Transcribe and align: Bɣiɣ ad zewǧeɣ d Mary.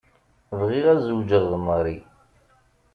Bɣiɣ 0.59 0.85
ad 0.91 0.99
zewǧeɣ 1.07 1.43
d 1.51 1.53
Mary. 1.65 1.97